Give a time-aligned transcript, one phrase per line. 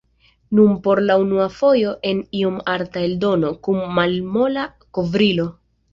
[0.59, 4.65] Nun por la unua fojo en iom arta eldono, kun malmola
[4.99, 5.47] kovrilo.